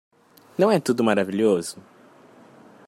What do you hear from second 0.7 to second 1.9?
é tudo maravilhoso?